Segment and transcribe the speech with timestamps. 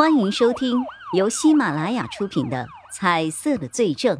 [0.00, 4.16] 欢迎收听由喜马拉雅出品的《彩色的罪证》，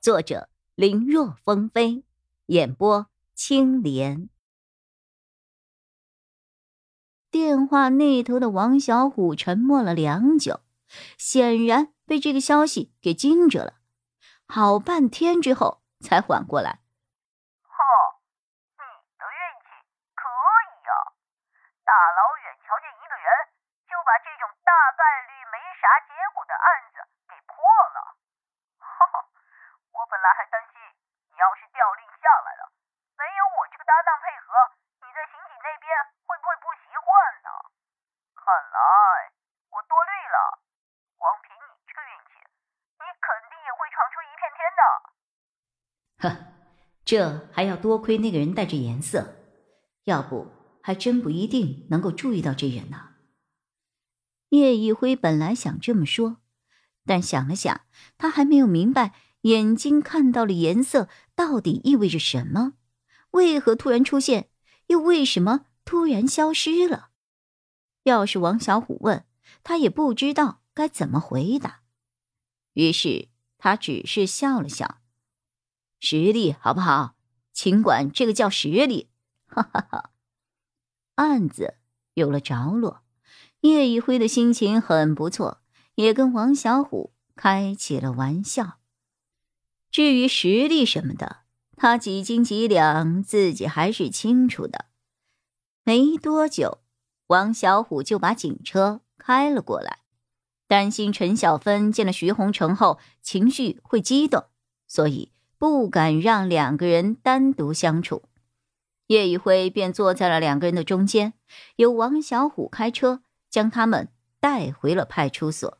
[0.00, 2.04] 作者林若风飞，
[2.46, 4.28] 演播青莲。
[7.32, 10.60] 电话那头的王小虎沉默了良久，
[11.16, 13.74] 显然被这个消息给惊着了。
[14.46, 16.78] 好半天之后，才缓过来。
[25.78, 26.96] 啥结果的案子
[27.30, 27.54] 给破
[27.94, 28.18] 了。
[28.82, 29.24] 哈 哈
[29.94, 30.82] 我本来还担心
[31.30, 32.70] 你要是调令下来了
[33.18, 34.54] 没有我这个搭档配合
[35.02, 35.90] 你在刑警那边
[36.26, 37.10] 会不会不习惯
[37.42, 37.50] 呢？
[38.34, 38.78] 看来
[39.70, 40.58] 我多虑了
[41.18, 42.42] 光凭你这个运气
[42.98, 44.82] 你肯定也会闯出一片天的
[46.18, 46.26] 哼
[47.04, 49.34] 这还要多亏那个人带着颜色
[50.04, 50.50] 要不
[50.82, 53.07] 还真不一定能够注意到这人呢。
[54.50, 56.38] 叶一辉本来想这么说，
[57.04, 57.82] 但想了想，
[58.16, 62.74] 他还没有明白眼睛看到了颜色到底意味着什么，
[63.32, 64.48] 为何突然出现，
[64.86, 67.10] 又为什么突然消失了？
[68.04, 69.24] 要是王小虎问
[69.62, 71.82] 他，也不知道该怎么回答。
[72.72, 75.00] 于是他只是笑了笑。
[76.00, 77.16] 实力好不好？
[77.52, 79.10] 尽管这个叫实力，
[79.46, 80.10] 哈哈哈。
[81.16, 81.74] 案子
[82.14, 83.02] 有了着落，
[83.60, 85.60] 叶一辉的心情很不错，
[85.96, 88.78] 也跟王小虎开起了玩笑。
[89.90, 91.38] 至于实力什么的，
[91.76, 94.86] 他几斤几两自己还是清楚的。
[95.84, 96.78] 没多久，
[97.28, 99.98] 王小虎就把警车开了过来，
[100.66, 104.44] 担心陈小芬见了徐洪成后情绪会激动，
[104.86, 105.32] 所以。
[105.60, 108.22] 不敢让两个人单独相处，
[109.08, 111.32] 叶一辉便坐在了两个人的中间，
[111.74, 114.08] 由王小虎开车将他们
[114.40, 115.78] 带回了派出所。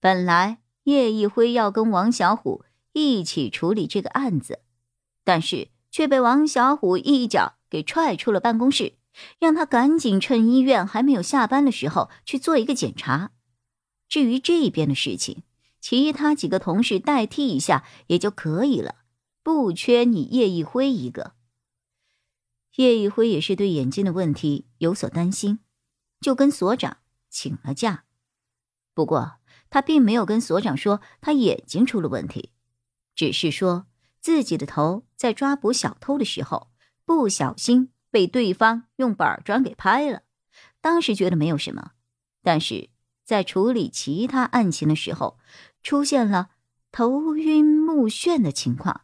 [0.00, 4.60] 本来叶一辉要跟王小虎一起处理这个案子，
[5.24, 8.94] 但是却被王小虎一脚给踹出了办公室，
[9.38, 13.30] 让他赶紧趁医院还没有下班的时候去做一个检查。
[14.08, 15.42] 至于这边的事情，
[15.80, 18.96] 其他几个同事代替一下也就可以了，
[19.42, 21.32] 不缺你叶一辉一个。
[22.76, 25.60] 叶一辉也是对眼睛的问题有所担心，
[26.24, 26.96] 就跟所长
[27.28, 28.04] 请了假。
[28.94, 29.34] 不过
[29.68, 32.50] 他并没有跟所长说他眼睛出了问题，
[33.14, 33.86] 只是说
[34.22, 36.70] 自己的头在抓捕小偷的时候
[37.04, 40.22] 不小心被对方用板砖给拍了，
[40.80, 41.90] 当时觉得没有什么，
[42.42, 42.88] 但是
[43.22, 45.38] 在处理其他案情的时候。
[45.82, 46.48] 出现了
[46.90, 49.02] 头晕目眩的情况，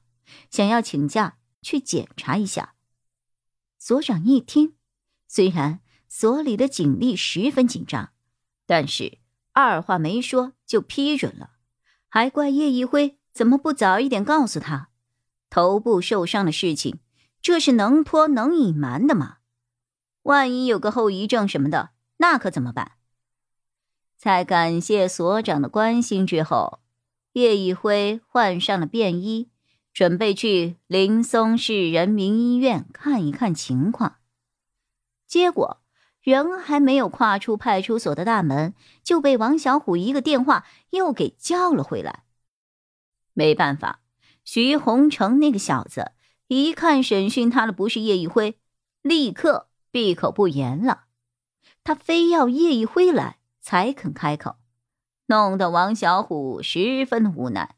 [0.51, 2.75] 想要请假去检查一下。
[3.79, 4.77] 所长一听，
[5.29, 5.81] 虽然
[6.13, 8.11] 所里的警力十分紧张，
[8.67, 9.19] 但是
[9.53, 11.51] 二话没说就批准了，
[12.09, 14.89] 还怪叶一辉怎么不早一点告诉他，
[15.49, 16.99] 头部受伤的事情，
[17.41, 19.37] 这是能拖能隐瞒的吗？
[20.23, 22.93] 万一有个后遗症什么的，那可怎么办？
[24.17, 26.81] 在感谢所长的关心之后，
[27.35, 29.49] 叶一辉换上了便衣，
[29.95, 34.17] 准备去林松市人民医院看一看情况。
[35.27, 35.80] 结果，
[36.23, 42.25] 人还没有跨出派出所的大门，就被王小虎一个电话又给叫了回来。
[43.33, 44.01] 没办法，
[44.45, 46.13] 徐洪成那个小子
[46.49, 48.59] 一看审讯他的不是叶一辉，
[49.03, 51.05] 立刻闭口不言了。
[51.85, 53.39] 他非要叶一辉来。
[53.63, 54.57] 才肯开口，
[55.27, 57.77] 弄得王小虎十分无奈。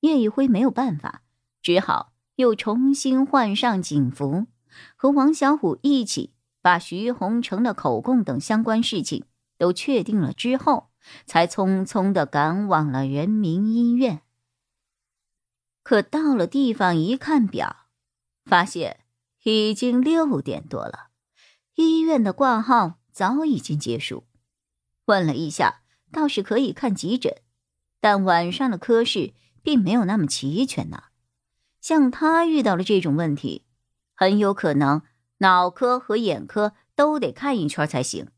[0.00, 1.22] 叶一辉没有办法，
[1.62, 4.46] 只好又重新换上警服，
[4.94, 9.24] 和王小虎一起把徐洪成的口供等相关事情
[9.58, 10.90] 都确定了之后，
[11.26, 14.22] 才匆匆的赶往了人民医院。
[15.82, 17.86] 可到了地方一看表，
[18.44, 19.00] 发现
[19.42, 21.08] 已经六点多了，
[21.74, 24.24] 医院的挂号早已经结束。
[25.06, 25.82] 问了一下，
[26.12, 27.34] 倒是可以看急诊，
[28.00, 29.32] 但晚上的科室
[29.62, 31.04] 并没有那么齐全呢。
[31.80, 33.64] 像他遇到了这种问题，
[34.14, 35.02] 很有可能
[35.40, 38.28] 脑科和眼科都得看一圈才行。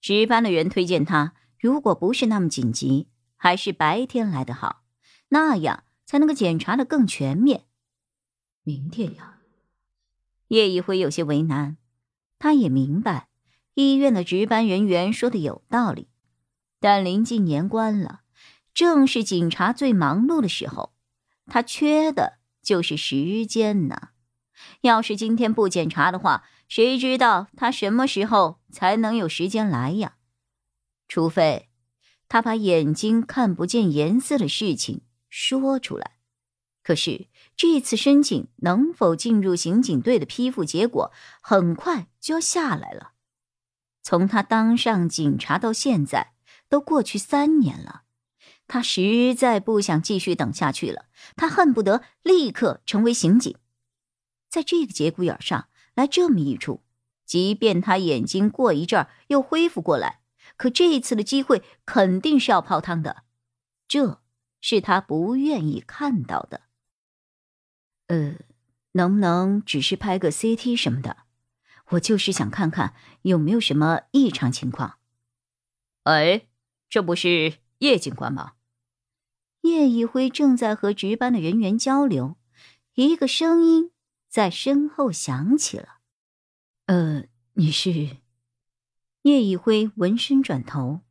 [0.00, 4.82] 值班的人推荐他，如果不是那么紧急，还是白天来的好，
[5.28, 7.64] 那样才能够检查的更全面。
[8.62, 9.38] 明天呀，
[10.48, 11.76] 叶一辉有些为难，
[12.38, 13.28] 他也明白。
[13.74, 16.08] 医院的值班人员说的有道理，
[16.78, 18.20] 但临近年关了，
[18.72, 20.94] 正是警察最忙碌的时候，
[21.46, 24.10] 他缺的就是时间呢。
[24.82, 30.16] 要是今天不检查的话，谁知道他什么时候才能有时间来呀？
[31.08, 31.68] 除非
[32.28, 36.12] 他把眼睛看不见颜色的事情说出来。
[36.82, 43.12] 可是这次申请能否进入刑警队的批复结果很快就要下来了。
[44.02, 46.34] 从他当上警察到现在，
[46.68, 48.02] 都过去三年了。
[48.66, 51.06] 他实在不想继续等下去了，
[51.36, 53.56] 他恨不得立刻成为刑警。
[54.54, 56.84] 在这个节骨眼上来这么一出，
[57.24, 60.20] 即便他眼睛过一阵儿又恢复过来，
[60.56, 63.24] 可这一次的机会肯定是要泡汤的，
[63.88, 64.22] 这
[64.60, 66.60] 是他不愿意看到的。
[68.06, 68.36] 呃，
[68.92, 71.24] 能不能只是拍个 CT 什么的？
[71.88, 74.98] 我就是想看看有没有什么异常情况。
[76.04, 76.46] 哎，
[76.88, 78.52] 这不是叶警官吗？
[79.62, 82.36] 叶一辉正在和值班的人员交流，
[82.94, 83.90] 一个声音
[84.34, 85.98] 在身后响起了
[86.86, 88.16] ：“呃，你是？”
[89.22, 91.02] 叶一辉闻声转头，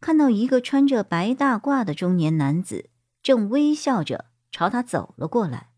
[0.00, 2.90] 看到一个穿着白大褂的中年男子
[3.22, 5.70] 正微笑着朝他走了过来。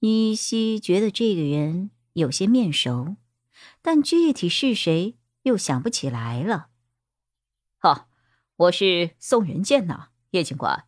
[0.00, 3.16] 依稀觉得这个人有些面熟，
[3.80, 6.68] 但具体是谁又想不起来了。
[7.80, 8.04] 哦，
[8.56, 10.84] 我是宋仁健呐，叶警官。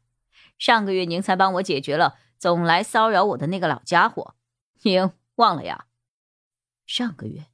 [0.59, 4.32] 上个月您才帮我解决了总来骚扰我的那个老家伙，
[4.85, 5.87] 您忘了呀？
[6.87, 7.47] 上个月，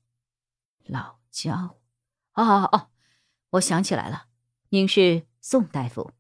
[0.87, 1.79] 老家伙，
[2.33, 2.89] 哦哦哦，
[3.51, 4.29] 我想起来了，
[4.71, 6.13] 您是宋大夫。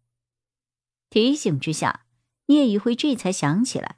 [1.08, 2.04] 提醒之下，
[2.46, 3.96] 聂一辉这才想起来，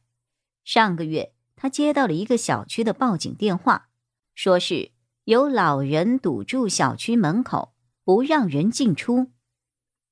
[0.62, 3.88] 上个月他接到了一个小区的报警电话，
[4.36, 4.92] 说是
[5.24, 7.74] 有老人堵住小区门口，
[8.04, 9.32] 不让人进出。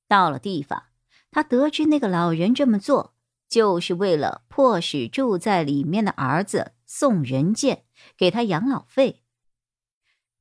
[0.09, 0.85] 到了地方。
[1.31, 3.15] 他得知那个老人这么做，
[3.49, 7.85] 就是为了迫使住在里面的儿子宋仁健
[8.17, 9.23] 给他养老费。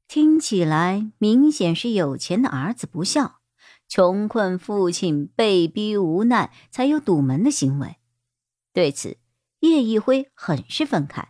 [0.07, 3.41] 听起来明显是有钱的儿子不孝，
[3.89, 7.97] 穷困父亲被逼无奈才有堵门的行为。
[8.71, 9.17] 对此，
[9.59, 11.25] 叶一辉很是愤慨。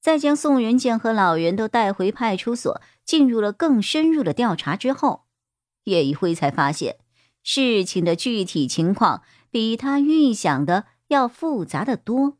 [0.00, 5.26] 在将宋仁健和老人都带回派出所，进入了更深入的调查之后，
[5.84, 6.98] 叶一辉才发现。
[7.42, 12.39] 事情的具体情况比他预想的要复杂的多。